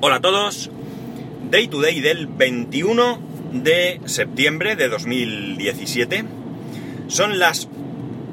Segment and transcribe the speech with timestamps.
[0.00, 0.70] Hola a todos.
[1.50, 3.20] Day to day del 21
[3.52, 6.24] de septiembre de 2017.
[7.08, 7.68] Son las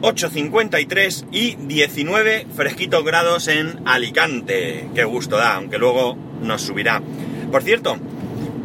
[0.02, 4.88] 8.53 y 19 fresquitos grados en Alicante.
[4.94, 7.02] Qué gusto da, aunque luego nos subirá.
[7.52, 7.98] Por cierto,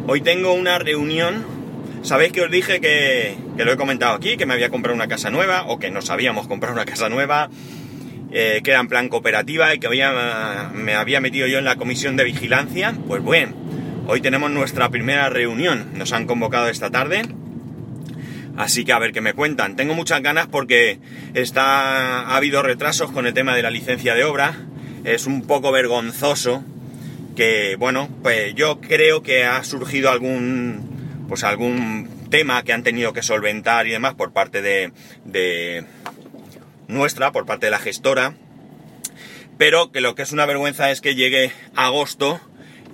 [0.05, 1.43] hoy tengo una reunión.
[2.03, 5.07] Sabéis que os dije que, que lo he comentado aquí, que me había comprado una
[5.07, 7.49] casa nueva, o que nos habíamos comprado una casa nueva
[8.31, 11.75] eh, que era en plan cooperativa y que había, me había metido yo en la
[11.75, 12.95] comisión de vigilancia.
[13.07, 13.55] Pues bueno,
[14.07, 15.91] hoy tenemos nuestra primera reunión.
[15.95, 17.23] Nos han convocado esta tarde.
[18.57, 19.75] Así que a ver qué me cuentan.
[19.75, 20.99] Tengo muchas ganas porque
[21.33, 24.55] está, ha habido retrasos con el tema de la licencia de obra.
[25.03, 26.63] Es un poco vergonzoso
[27.35, 33.13] que, bueno, pues yo creo que ha surgido algún, pues algún tema que han tenido
[33.13, 34.91] que solventar y demás por parte de,
[35.25, 35.85] de
[36.91, 38.35] nuestra, por parte de la gestora,
[39.57, 42.39] pero que lo que es una vergüenza es que llegue agosto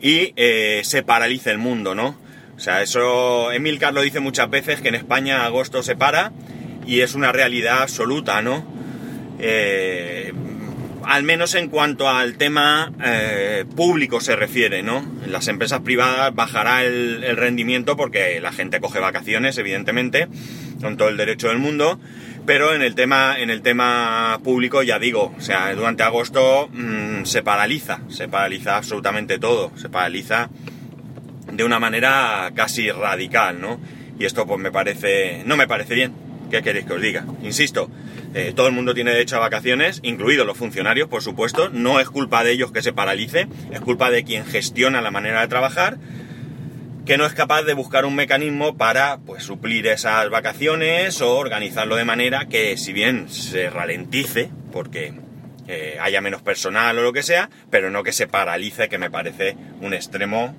[0.02, 2.20] y eh, se paralice el mundo, ¿no?
[2.56, 6.32] O sea, eso Emilcar lo dice muchas veces, que en España agosto se para
[6.86, 8.66] y es una realidad absoluta, ¿no?
[9.40, 10.34] Eh,
[11.04, 14.98] al menos en cuanto al tema eh, público se refiere, ¿no?
[15.24, 20.28] En las empresas privadas bajará el, el, rendimiento porque la gente coge vacaciones, evidentemente,
[20.82, 21.98] con todo el derecho del mundo,
[22.48, 27.26] pero en el tema, en el tema público ya digo, o sea, durante agosto mmm,
[27.26, 30.50] se paraliza, se paraliza absolutamente todo, se paraliza
[31.52, 33.82] de una manera casi radical, ¿no?
[34.18, 36.14] Y esto pues me parece, no me parece bien,
[36.50, 37.26] ¿qué queréis que os diga?
[37.44, 37.92] Insisto,
[38.34, 42.10] eh, todo el mundo tiene derecho a vacaciones, incluidos los funcionarios, por supuesto, no es
[42.10, 45.98] culpa de ellos que se paralice, es culpa de quien gestiona la manera de trabajar,
[47.08, 51.96] que no es capaz de buscar un mecanismo para pues, suplir esas vacaciones o organizarlo
[51.96, 55.14] de manera que si bien se ralentice, porque
[55.70, 59.10] eh, haya menos personal o lo que sea, pero no que se paralice, que me
[59.10, 60.54] parece un extremo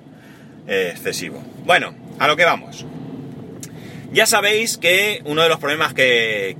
[0.67, 1.43] eh, excesivo.
[1.65, 2.83] Bueno, a lo que vamos.
[4.11, 6.57] Ya sabéis que uno de los problemas que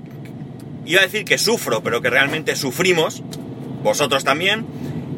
[0.86, 3.24] iba a decir que sufro, pero que realmente sufrimos,
[3.82, 4.68] vosotros también,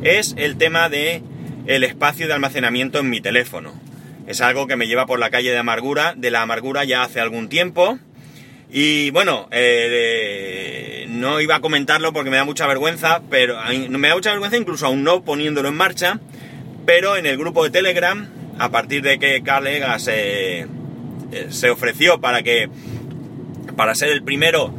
[0.02, 1.22] es el tema de
[1.68, 3.81] el espacio de almacenamiento en mi teléfono.
[4.32, 7.20] Es algo que me lleva por la calle de amargura, de la amargura ya hace
[7.20, 8.00] algún tiempo.
[8.72, 13.58] Y bueno, eh, no iba a comentarlo porque me da mucha vergüenza, pero
[13.90, 16.22] me da mucha vergüenza incluso aún no poniéndolo en marcha.
[16.86, 20.66] Pero en el grupo de Telegram, a partir de que Carl Egas se,
[21.50, 22.70] se ofreció para que
[23.76, 24.74] para ser el primero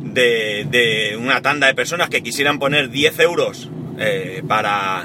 [0.00, 3.68] de, una tanda de personas que quisieran poner 10 euros
[3.98, 5.04] eh, para,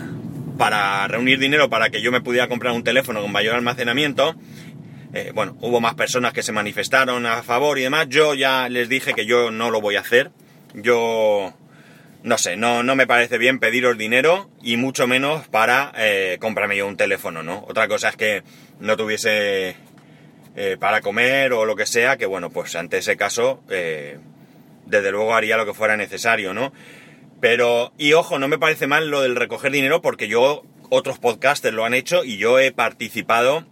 [0.58, 4.36] para reunir dinero para que yo me pudiera comprar un teléfono con mayor almacenamiento.
[5.14, 8.08] Eh, bueno, hubo más personas que se manifestaron a favor y demás.
[8.10, 10.32] Yo ya les dije que yo no lo voy a hacer.
[10.74, 11.54] Yo,
[12.24, 16.78] no sé, no, no me parece bien pediros dinero y mucho menos para eh, comprarme
[16.78, 17.66] yo un teléfono, ¿no?
[17.68, 18.44] Otra cosa es que
[18.80, 19.76] no tuviese
[20.56, 24.20] eh, para comer o lo que sea, que bueno, pues ante ese caso, eh,
[24.86, 26.72] desde luego haría lo que fuera necesario, ¿no?
[27.44, 31.76] Pero, y ojo, no me parece mal lo del recoger dinero porque yo, otros podcasters
[31.76, 33.66] lo han hecho y yo he participado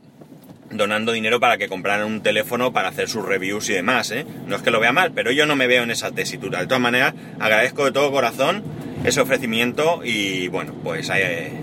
[0.71, 4.25] donando dinero para que compraran un teléfono para hacer sus reviews y demás, ¿eh?
[4.45, 6.59] No es que lo vea mal, pero yo no me veo en esa tesitura.
[6.59, 8.61] De todas maneras, agradezco de todo corazón
[9.05, 11.53] ese ofrecimiento y bueno, pues eh,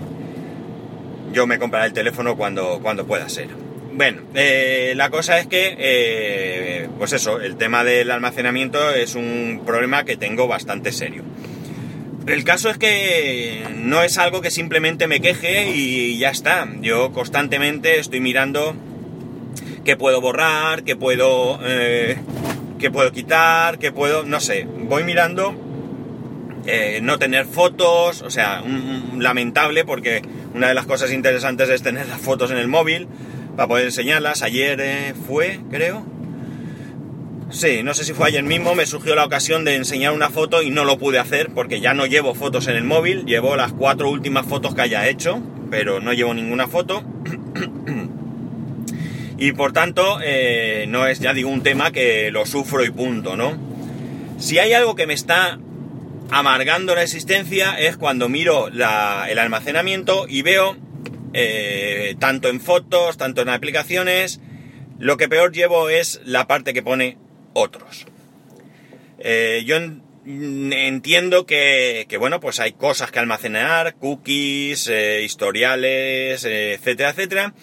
[1.31, 3.49] yo me compraré el teléfono cuando, cuando pueda ser.
[3.93, 9.61] Bueno, eh, la cosa es que, eh, pues eso, el tema del almacenamiento es un
[9.63, 11.23] problema que tengo bastante serio.
[12.27, 16.67] El caso es que no es algo que simplemente me queje y ya está.
[16.81, 18.75] Yo constantemente estoy mirando
[19.83, 22.17] qué puedo borrar, qué puedo, eh,
[22.91, 24.67] puedo quitar, qué puedo, no sé.
[24.83, 25.55] Voy mirando
[26.65, 30.21] eh, no tener fotos, o sea, un, lamentable porque
[30.53, 33.07] una de las cosas interesantes es tener las fotos en el móvil
[33.55, 34.43] para poder enseñarlas.
[34.43, 36.05] Ayer eh, fue, creo,
[37.51, 40.61] Sí, no sé si fue ayer mismo, me surgió la ocasión de enseñar una foto
[40.61, 43.73] y no lo pude hacer porque ya no llevo fotos en el móvil, llevo las
[43.73, 47.03] cuatro últimas fotos que haya hecho, pero no llevo ninguna foto.
[49.39, 53.35] y por tanto, eh, no es, ya digo, un tema que lo sufro y punto,
[53.35, 53.57] ¿no?
[54.37, 55.57] Si hay algo que me está
[56.29, 60.77] amargando la existencia es cuando miro el almacenamiento y veo,
[61.33, 64.39] eh, tanto en fotos, tanto en aplicaciones,
[64.99, 67.17] lo que peor llevo es la parte que pone
[67.53, 68.05] otros.
[69.19, 76.45] Eh, yo en, entiendo que, que, bueno, pues hay cosas que almacenar, cookies, eh, historiales,
[76.45, 77.53] eh, etcétera, etcétera,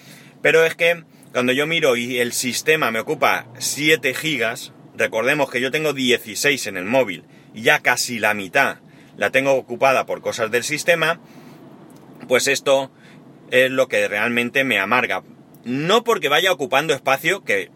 [0.42, 5.60] pero es que cuando yo miro y el sistema me ocupa 7 gigas, recordemos que
[5.60, 7.24] yo tengo 16 en el móvil
[7.54, 8.78] y ya casi la mitad
[9.16, 11.20] la tengo ocupada por cosas del sistema,
[12.28, 12.90] pues esto
[13.50, 15.22] es lo que realmente me amarga.
[15.64, 17.70] No porque vaya ocupando espacio, que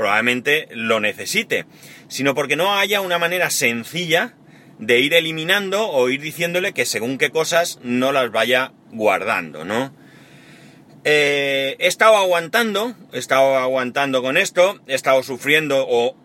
[0.00, 1.66] probablemente lo necesite,
[2.08, 4.32] sino porque no haya una manera sencilla
[4.78, 9.92] de ir eliminando o ir diciéndole que según qué cosas no las vaya guardando, ¿no?
[11.04, 16.16] Eh, he estado aguantando, he estado aguantando con esto, he estado sufriendo o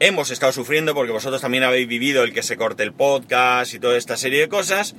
[0.00, 3.78] hemos estado sufriendo porque vosotros también habéis vivido el que se corte el podcast y
[3.78, 4.96] toda esta serie de cosas.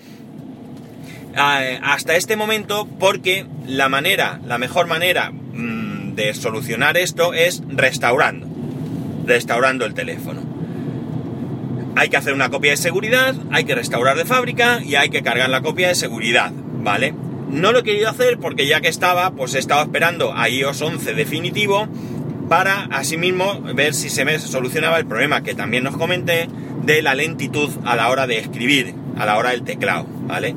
[1.36, 5.34] Eh, hasta este momento porque la manera, la mejor manera
[6.16, 8.48] de solucionar esto es restaurando,
[9.26, 10.42] restaurando el teléfono.
[11.96, 15.24] Hay que hacer una copia de seguridad, hay que restaurar de fábrica y hay que
[15.24, 17.14] cargar la copia de seguridad, ¿vale?
[17.50, 20.82] No lo he querido hacer porque ya que estaba, pues he estado esperando a iOS
[20.82, 21.88] 11 definitivo
[22.48, 26.48] para asimismo ver si se me solucionaba el problema que también nos comenté
[26.84, 30.56] de la lentitud a la hora de escribir, a la hora del teclado, ¿vale?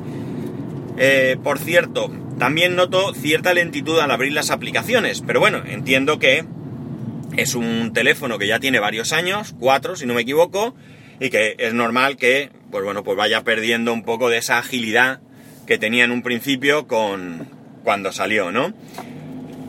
[0.97, 6.45] Eh, por cierto, también noto cierta lentitud al abrir las aplicaciones, pero bueno, entiendo que
[7.37, 10.75] es un teléfono que ya tiene varios años, cuatro si no me equivoco,
[11.21, 15.21] y que es normal que, pues bueno, pues vaya perdiendo un poco de esa agilidad
[15.67, 17.49] que tenía en un principio con
[17.83, 18.73] cuando salió, ¿no?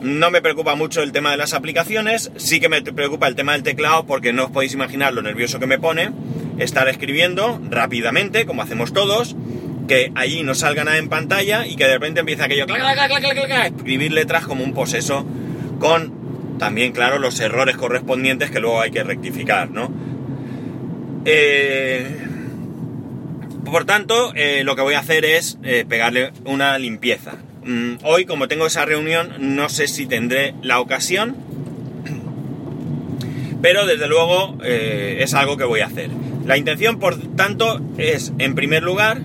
[0.02, 3.52] No me preocupa mucho el tema de las aplicaciones, sí que me preocupa el tema
[3.52, 6.10] del teclado porque no os podéis imaginar lo nervioso que me pone
[6.58, 9.36] estar escribiendo rápidamente, como hacemos todos,
[9.86, 13.08] que allí no salga nada en pantalla y que de repente empieza aquello, clac, clac,
[13.08, 15.26] clac, clac, clac, escribir letras como un poseso
[15.78, 19.90] con también, claro, los errores correspondientes que luego hay que rectificar, ¿no?
[21.24, 22.26] Eh,
[23.64, 27.32] por tanto, eh, lo que voy a hacer es eh, pegarle una limpieza.
[27.64, 31.36] Mm, hoy, como tengo esa reunión, no sé si tendré la ocasión,
[33.60, 36.10] pero desde luego eh, es algo que voy a hacer.
[36.44, 39.22] La intención, por tanto, es, en primer lugar,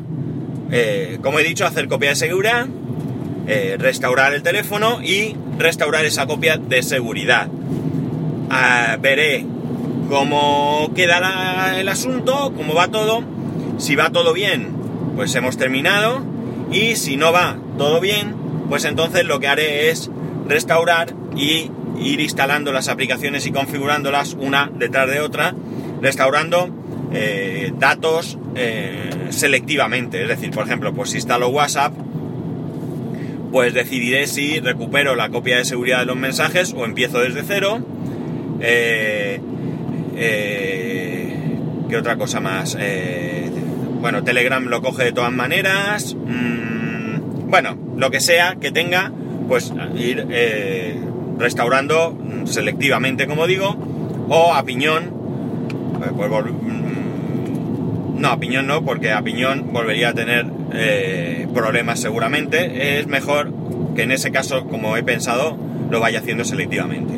[1.21, 2.67] como he dicho, hacer copia de seguridad,
[3.77, 7.47] restaurar el teléfono y restaurar esa copia de seguridad.
[8.49, 9.45] Ah, veré
[10.09, 13.23] cómo quedará el asunto, cómo va todo
[13.81, 14.67] si va todo bien,
[15.15, 16.21] pues hemos terminado.
[16.71, 18.35] Y si no va todo bien,
[18.69, 20.09] pues entonces lo que haré es
[20.47, 25.55] restaurar y ir instalando las aplicaciones y configurándolas una detrás de otra,
[25.99, 26.69] restaurando
[27.11, 30.21] eh, datos eh, selectivamente.
[30.21, 31.93] Es decir, por ejemplo, pues si instalo WhatsApp,
[33.51, 37.79] pues decidiré si recupero la copia de seguridad de los mensajes o empiezo desde cero.
[38.61, 39.39] Eh,
[41.89, 42.77] ¿Qué otra cosa más?
[44.01, 46.15] Bueno, Telegram lo coge de todas maneras.
[46.15, 49.11] Mm, bueno, lo que sea que tenga,
[49.47, 50.99] pues ir eh,
[51.37, 53.75] restaurando selectivamente, como digo,
[54.27, 55.03] o a piñón.
[56.03, 56.31] Eh, pues,
[58.21, 62.99] no, a piñón no, porque a piñón volvería a tener eh, problemas seguramente.
[62.99, 63.51] Es mejor
[63.95, 65.57] que en ese caso, como he pensado,
[65.89, 67.13] lo vaya haciendo selectivamente.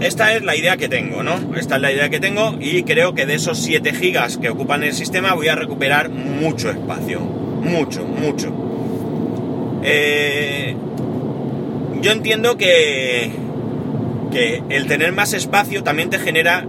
[0.00, 1.56] Esta es la idea que tengo, ¿no?
[1.56, 4.82] Esta es la idea que tengo y creo que de esos 7 gigas que ocupan
[4.82, 7.20] el sistema voy a recuperar mucho espacio.
[7.20, 8.52] Mucho, mucho.
[9.82, 10.76] Eh,
[12.02, 13.30] yo entiendo que,
[14.30, 16.66] que el tener más espacio también te genera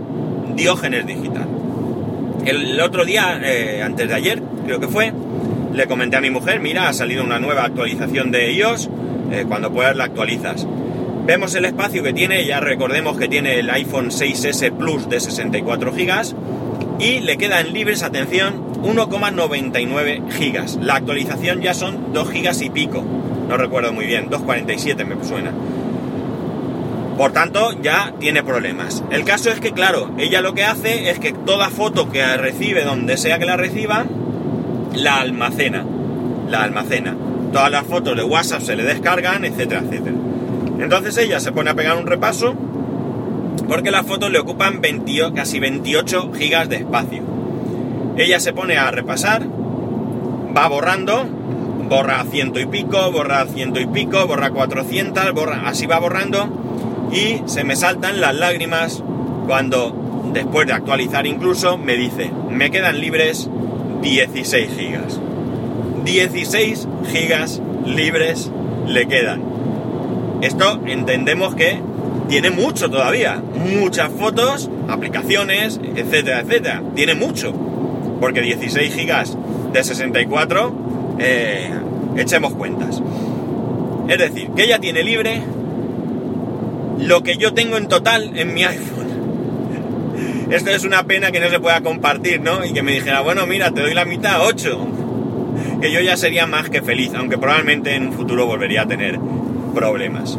[0.56, 1.55] diógenes digital.
[2.46, 5.12] El, otro día, eh, antes de ayer, creo que fue,
[5.74, 8.90] le comenté a mi mujer, mira, ha salido una nueva actualización de iOS,
[9.32, 10.68] eh, cuando puedas la actualizas.
[11.26, 15.92] Vemos el espacio que tiene, ya recordemos que tiene el iPhone 6S Plus de 64
[15.92, 16.36] GB
[17.00, 20.84] y le quedan libres, atención, 1,99 GB.
[20.84, 23.04] La actualización ya son 2 GB y pico,
[23.50, 25.52] no recuerdo muy bien, 2,47 me suena.
[27.18, 29.04] Por tanto, ya tiene problemas.
[29.10, 32.84] El caso es que, claro, ella lo que hace es que toda foto que recibe,
[32.84, 34.06] donde sea que la reciba,
[34.94, 35.86] la almacena.
[36.50, 37.16] La almacena.
[37.54, 40.16] Todas las fotos de WhatsApp se le descargan, etcétera, etcétera.
[40.78, 42.54] Entonces ella se pone a pegar un repaso
[43.70, 44.82] porque las fotos le ocupan
[45.34, 47.24] casi 28 gigas de espacio.
[48.18, 49.44] Ella se pone a repasar,
[50.56, 51.26] va borrando,
[51.90, 56.65] borra ciento y pico, borra ciento y pico, borra 400, borra, así va borrando
[57.16, 59.02] y se me saltan las lágrimas
[59.48, 63.50] cuando, después de actualizar incluso, me dice, me quedan libres
[64.02, 65.20] 16 gigas.
[66.04, 68.52] 16 gigas libres
[68.86, 69.42] le quedan.
[70.42, 71.80] Esto entendemos que
[72.28, 73.42] tiene mucho todavía,
[73.80, 76.84] muchas fotos, aplicaciones, etcétera, etcétera.
[76.96, 77.54] Tiene mucho,
[78.20, 79.38] porque 16 gigas
[79.72, 80.74] de 64,
[81.20, 81.70] eh,
[82.18, 83.02] echemos cuentas.
[84.10, 85.42] Es decir, que ella tiene libre
[87.00, 89.06] lo que yo tengo en total en mi iPhone.
[90.50, 92.64] Esto es una pena que no se pueda compartir, ¿no?
[92.64, 94.88] Y que me dijera, bueno, mira, te doy la mitad, 8.
[95.82, 99.20] que yo ya sería más que feliz, aunque probablemente en un futuro volvería a tener
[99.74, 100.38] problemas.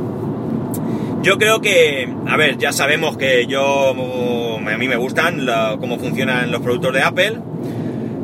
[1.23, 5.45] Yo creo que, a ver, ya sabemos que yo, a mí me gustan
[5.81, 7.39] cómo funcionan los productos de Apple,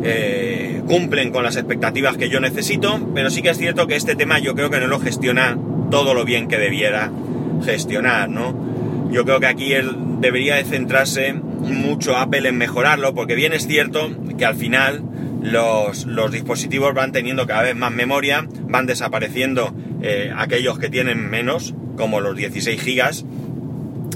[0.05, 4.15] eh, cumplen con las expectativas que yo necesito, pero sí que es cierto que este
[4.15, 5.59] tema yo creo que no lo gestiona
[5.91, 7.11] todo lo bien que debiera
[7.65, 9.11] gestionar, ¿no?
[9.11, 13.67] Yo creo que aquí él debería de centrarse mucho Apple en mejorarlo, porque bien es
[13.67, 15.03] cierto que al final
[15.43, 21.75] los, dispositivos van teniendo cada vez más memoria, van desapareciendo eh, aquellos que tienen menos,
[21.97, 23.25] como los 16 gigas.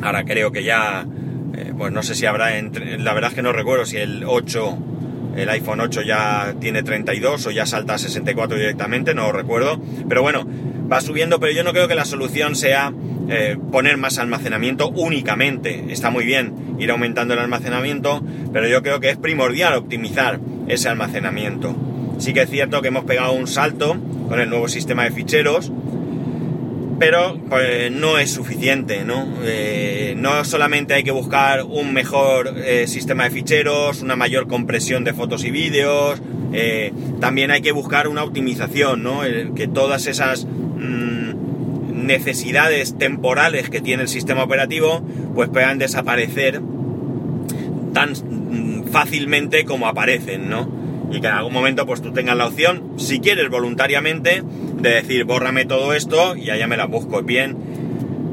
[0.02, 1.06] Ahora creo que ya,
[1.54, 4.24] eh, pues no sé si habrá, entre, la verdad es que no recuerdo si el
[4.24, 4.78] 8,
[5.36, 9.80] el iPhone 8 ya tiene 32 o ya salta a 64 directamente, no lo recuerdo.
[10.08, 10.46] Pero bueno,
[10.90, 12.92] va subiendo, pero yo no creo que la solución sea
[13.28, 15.84] eh, poner más almacenamiento únicamente.
[15.88, 20.88] Está muy bien ir aumentando el almacenamiento, pero yo creo que es primordial optimizar ese
[20.88, 21.74] almacenamiento.
[22.18, 23.96] Sí que es cierto que hemos pegado un salto
[24.28, 25.72] con el nuevo sistema de ficheros,
[26.98, 29.26] pero pues, no es suficiente, ¿no?
[29.42, 35.04] Eh, no solamente hay que buscar un mejor eh, sistema de ficheros, una mayor compresión
[35.04, 36.22] de fotos y vídeos,
[37.20, 39.20] también hay que buscar una optimización, ¿no?
[39.54, 40.46] que todas esas
[42.06, 45.02] necesidades temporales que tiene el sistema operativo,
[45.34, 46.60] pues puedan desaparecer
[47.92, 50.68] tan mm, fácilmente como aparecen, ¿no?
[51.10, 54.42] Y que en algún momento pues tú tengas la opción, si quieres voluntariamente,
[54.80, 57.56] de decir, bórrame todo esto y allá me la busco bien.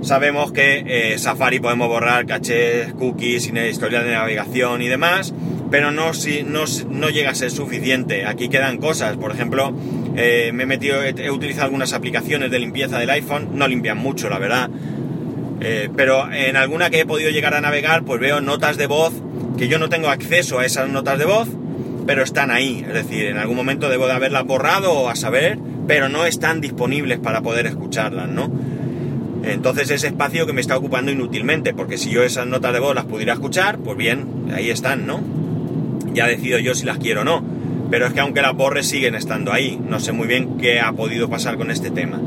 [0.01, 5.33] Sabemos que eh, Safari podemos borrar cachés, cookies, historia de navegación y demás,
[5.71, 8.25] pero no, si, no, no llega a ser suficiente.
[8.25, 9.73] Aquí quedan cosas, por ejemplo,
[10.15, 14.29] eh, me he metido, he, utilizado algunas aplicaciones de limpieza del iPhone, no limpian mucho,
[14.29, 14.70] la verdad.
[15.62, 19.13] Eh, pero en alguna que he podido llegar a navegar, pues veo notas de voz
[19.58, 21.48] que yo no tengo acceso a esas notas de voz,
[22.05, 22.84] pero están ahí.
[22.88, 26.62] Es decir, en algún momento debo de haberlas borrado o a saber, pero no están
[26.62, 28.51] disponibles para poder escucharlas, ¿no?
[29.43, 32.96] Entonces ese espacio que me está ocupando inútilmente, porque si yo esas notas de voz
[32.96, 35.22] las pudiera escuchar, pues bien, ahí están, ¿no?
[36.13, 37.52] Ya decido yo si las quiero o no
[37.93, 39.79] pero es que aunque las borres siguen estando ahí.
[39.88, 42.19] No sé muy bien qué ha podido pasar con este tema.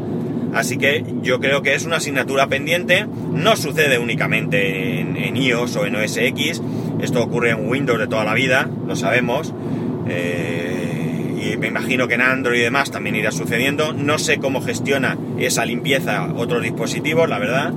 [0.54, 3.04] Así que yo creo que es una asignatura pendiente.
[3.32, 6.62] No sucede únicamente en, iOS o en OS X.
[7.00, 9.52] Esto ocurre en Windows de toda la vida, lo sabemos.
[10.08, 13.92] Eh, y me imagino que en Android y demás también irá sucediendo.
[13.92, 17.72] No sé cómo gestiona esa limpieza otros dispositivos, la verdad.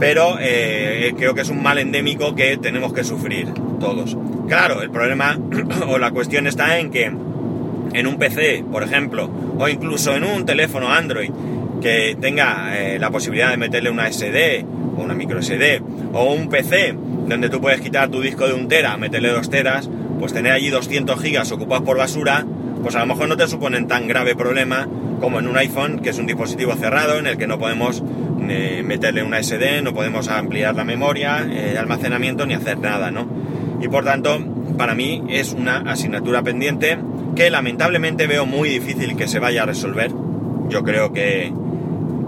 [0.00, 4.16] Pero eh, creo que es un mal endémico que tenemos que sufrir todos.
[4.48, 5.38] Claro, el problema
[5.88, 10.44] o la cuestión está en que en un PC, por ejemplo, o incluso en un
[10.44, 11.30] teléfono Android
[11.80, 14.64] que tenga eh, la posibilidad de meterle una SD
[14.96, 16.94] o una micro SD o un PC
[17.26, 20.70] donde tú puedes quitar tu disco de un tera, meterle dos teras, pues tener allí
[20.70, 22.44] 200 gigas ocupados por basura,
[22.82, 24.86] pues a lo mejor no te suponen tan grave problema
[25.20, 28.02] como en un iPhone, que es un dispositivo cerrado en el que no podemos
[28.48, 33.10] eh, meterle una SD, no podemos ampliar la memoria, el eh, almacenamiento ni hacer nada,
[33.10, 33.26] ¿no?
[33.80, 34.38] Y por tanto
[34.76, 36.98] para mí es una asignatura pendiente
[37.34, 40.10] que lamentablemente veo muy difícil que se vaya a resolver.
[40.68, 41.52] Yo creo que,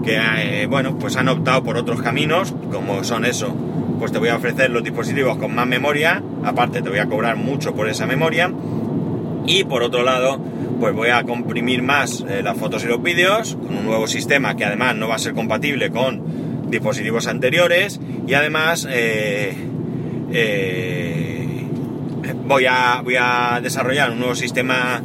[0.03, 3.55] que eh, bueno, pues han optado por otros caminos, como son eso,
[3.99, 7.35] pues te voy a ofrecer los dispositivos con más memoria, aparte te voy a cobrar
[7.35, 8.51] mucho por esa memoria,
[9.45, 10.39] y por otro lado,
[10.79, 14.55] pues voy a comprimir más eh, las fotos y los vídeos con un nuevo sistema
[14.55, 19.53] que además no va a ser compatible con dispositivos anteriores, y además eh,
[22.49, 25.01] voy a, voy a desarrollar un nuevo sistema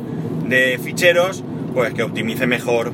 [0.49, 2.93] de ficheros pues que optimice mejor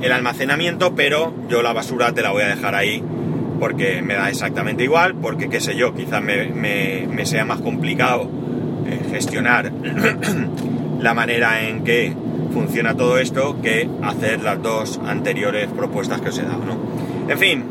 [0.00, 3.02] el almacenamiento, pero yo la basura te la voy a dejar ahí
[3.60, 8.30] porque me da exactamente igual, porque qué sé yo, quizás me, sea más complicado
[8.86, 9.70] eh, gestionar
[11.00, 12.14] la manera en que
[12.54, 16.78] funciona todo esto que hacer las dos anteriores propuestas que os he dado, ¿no?
[17.30, 17.64] En fin,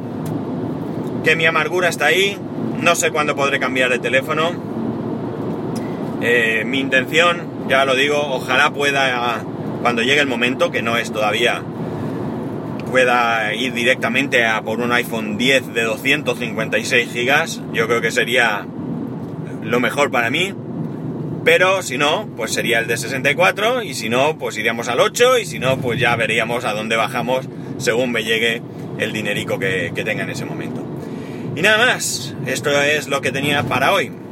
[1.24, 2.38] que mi amargura está ahí,
[2.82, 4.72] no sé cuándo podré cambiar de teléfono,
[6.25, 9.43] eh, mi intención, ya lo digo, ojalá pueda,
[9.81, 11.61] cuando llegue el momento, que no es todavía,
[12.89, 17.73] pueda ir directamente a por un iPhone 10 de 256 GB.
[17.73, 18.65] Yo creo que sería
[19.63, 20.53] lo mejor para mí.
[21.43, 25.39] Pero si no, pues sería el de 64 y si no, pues iríamos al 8
[25.39, 27.49] y si no, pues ya veríamos a dónde bajamos
[27.79, 28.61] según me llegue
[28.97, 30.85] el dinerico que, que tenga en ese momento.
[31.53, 34.22] Y nada más, esto es lo que tenía para hoy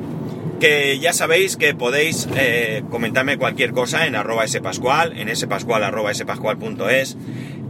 [0.62, 6.13] que ya sabéis que podéis eh, comentarme cualquier cosa en arroba spascual, en spascual arroba
[6.13, 7.18] spascual.es.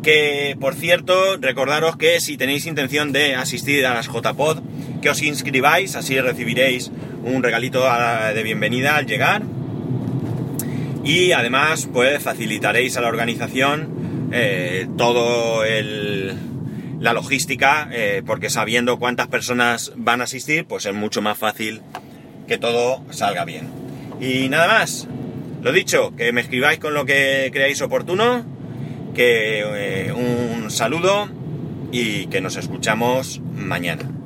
[0.03, 4.59] Que por cierto, recordaros que si tenéis intención de asistir a las JPod,
[5.01, 6.91] que os inscribáis, así recibiréis
[7.23, 7.83] un regalito
[8.35, 9.43] de bienvenida al llegar.
[11.03, 16.35] y además pues facilitaréis a la organización eh, todo el,
[16.99, 21.81] la logística eh, porque sabiendo cuántas personas van a asistir pues es mucho más fácil
[22.51, 23.69] que todo salga bien.
[24.19, 25.07] Y nada más,
[25.61, 28.43] lo dicho, que me escribáis con lo que creáis oportuno,
[29.15, 31.29] que un saludo
[31.93, 34.20] y que nos escuchamos mañana.